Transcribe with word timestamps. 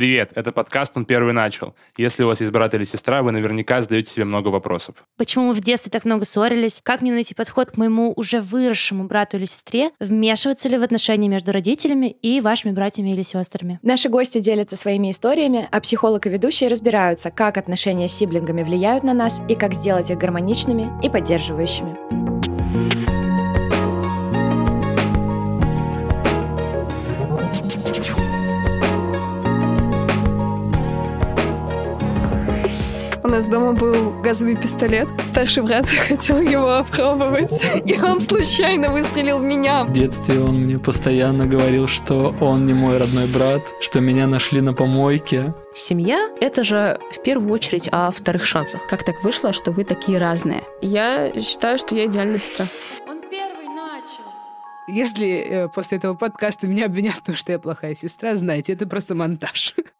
Привет, 0.00 0.30
это 0.34 0.50
подкаст 0.50 0.96
«Он 0.96 1.04
первый 1.04 1.34
начал». 1.34 1.74
Если 1.98 2.22
у 2.22 2.28
вас 2.28 2.40
есть 2.40 2.50
брат 2.50 2.74
или 2.74 2.84
сестра, 2.84 3.22
вы 3.22 3.32
наверняка 3.32 3.82
задаете 3.82 4.10
себе 4.10 4.24
много 4.24 4.48
вопросов. 4.48 4.94
Почему 5.18 5.48
мы 5.48 5.52
в 5.52 5.60
детстве 5.60 5.90
так 5.90 6.06
много 6.06 6.24
ссорились? 6.24 6.80
Как 6.82 7.02
мне 7.02 7.12
найти 7.12 7.34
подход 7.34 7.72
к 7.72 7.76
моему 7.76 8.14
уже 8.16 8.40
выросшему 8.40 9.04
брату 9.04 9.36
или 9.36 9.44
сестре? 9.44 9.90
Вмешиваться 10.00 10.70
ли 10.70 10.78
в 10.78 10.82
отношения 10.82 11.28
между 11.28 11.52
родителями 11.52 12.06
и 12.06 12.40
вашими 12.40 12.72
братьями 12.72 13.10
или 13.10 13.20
сестрами? 13.20 13.78
Наши 13.82 14.08
гости 14.08 14.38
делятся 14.38 14.74
своими 14.74 15.10
историями, 15.10 15.68
а 15.70 15.82
психолог 15.82 16.24
и 16.24 16.30
ведущие 16.30 16.70
разбираются, 16.70 17.30
как 17.30 17.58
отношения 17.58 18.08
с 18.08 18.14
сиблингами 18.14 18.62
влияют 18.62 19.04
на 19.04 19.12
нас 19.12 19.42
и 19.50 19.54
как 19.54 19.74
сделать 19.74 20.08
их 20.08 20.16
гармоничными 20.16 20.88
и 21.02 21.10
поддерживающими. 21.10 23.19
Нас 33.30 33.46
дома 33.46 33.72
был 33.72 34.20
газовый 34.22 34.56
пистолет. 34.56 35.08
Старший 35.24 35.62
брат 35.62 35.86
хотел 36.08 36.40
его 36.40 36.74
опробовать, 36.78 37.52
и 37.86 37.98
он 38.00 38.20
случайно 38.20 38.90
выстрелил 38.90 39.38
в 39.38 39.42
меня. 39.42 39.84
В 39.84 39.92
детстве 39.92 40.40
он 40.40 40.62
мне 40.62 40.78
постоянно 40.78 41.46
говорил, 41.46 41.86
что 41.86 42.34
он 42.40 42.66
не 42.66 42.74
мой 42.74 42.98
родной 42.98 43.28
брат, 43.28 43.62
что 43.80 44.00
меня 44.00 44.26
нашли 44.26 44.60
на 44.60 44.74
помойке. 44.74 45.54
Семья— 45.74 46.28
это 46.40 46.64
же 46.64 46.98
в 47.12 47.22
первую 47.22 47.52
очередь 47.52 47.88
о 47.92 48.10
вторых 48.10 48.44
шансах. 48.44 48.86
Как 48.88 49.04
так 49.04 49.22
вышло, 49.22 49.52
что 49.52 49.70
вы 49.70 49.84
такие 49.84 50.18
разные? 50.18 50.64
Я 50.80 51.32
считаю, 51.40 51.78
что 51.78 51.94
я 51.94 52.06
идеальная 52.06 52.38
сестра. 52.38 52.66
Он 53.08 53.20
первый 53.30 53.68
начал. 53.68 54.24
Если 54.88 55.28
э, 55.28 55.68
после 55.68 55.98
этого 55.98 56.14
подкаста 56.14 56.66
меня 56.66 56.86
обвинят 56.86 57.14
в 57.14 57.22
том, 57.22 57.36
что 57.36 57.52
я 57.52 57.60
плохая 57.60 57.94
сестра, 57.94 58.34
знаете, 58.34 58.72
это 58.72 58.88
просто 58.88 59.14
монтаж. 59.14 59.74